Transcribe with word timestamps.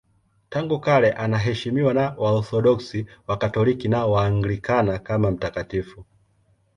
Tangu 0.49 0.79
kale 0.79 1.11
anaheshimiwa 1.11 1.93
na 1.93 2.15
Waorthodoksi, 2.17 3.05
Wakatoliki 3.27 3.87
na 3.87 4.05
Waanglikana 4.05 4.99
kama 4.99 5.31
mtakatifu. 5.31 6.05